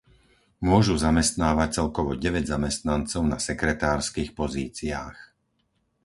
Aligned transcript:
Môžu 0.69 0.93
zamestnávať 1.05 1.69
celkovo 1.77 2.11
deväť 2.25 2.45
zamestnancov 2.57 3.21
na 3.33 3.37
sekretárskych 3.47 4.29
pozíciách. 4.39 5.17